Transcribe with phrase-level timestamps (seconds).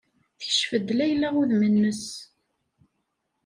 [0.39, 2.05] Tekcef-d Layla udem-nnes.